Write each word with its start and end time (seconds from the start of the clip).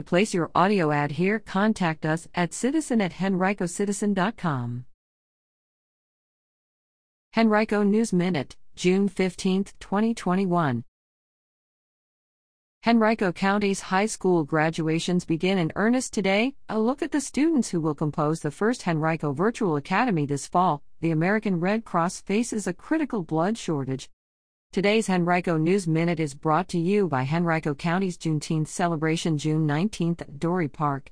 To 0.00 0.04
place 0.04 0.32
your 0.32 0.50
audio 0.54 0.92
ad 0.92 1.10
here, 1.10 1.38
contact 1.38 2.06
us 2.06 2.26
at 2.34 2.54
citizen 2.54 3.02
at 3.02 3.12
henricocitizen.com. 3.12 4.86
Henrico 7.36 7.82
News 7.82 8.10
Minute, 8.10 8.56
June 8.74 9.08
15, 9.08 9.64
2021. 9.78 10.84
Henrico 12.86 13.30
County's 13.30 13.80
high 13.82 14.06
school 14.06 14.42
graduations 14.42 15.26
begin 15.26 15.58
in 15.58 15.70
earnest 15.76 16.14
today. 16.14 16.54
A 16.70 16.80
look 16.80 17.02
at 17.02 17.12
the 17.12 17.20
students 17.20 17.68
who 17.68 17.82
will 17.82 17.94
compose 17.94 18.40
the 18.40 18.50
first 18.50 18.88
Henrico 18.88 19.32
Virtual 19.32 19.76
Academy 19.76 20.24
this 20.24 20.46
fall. 20.46 20.82
The 21.02 21.10
American 21.10 21.60
Red 21.60 21.84
Cross 21.84 22.22
faces 22.22 22.66
a 22.66 22.72
critical 22.72 23.22
blood 23.22 23.58
shortage. 23.58 24.08
Today's 24.72 25.10
Henrico 25.10 25.56
News 25.56 25.88
Minute 25.88 26.20
is 26.20 26.32
brought 26.32 26.68
to 26.68 26.78
you 26.78 27.08
by 27.08 27.26
Henrico 27.26 27.74
County's 27.74 28.16
Juneteenth 28.16 28.68
celebration 28.68 29.36
June 29.36 29.66
19th 29.66 30.20
at 30.20 30.38
Dorey 30.38 30.68
Park. 30.68 31.10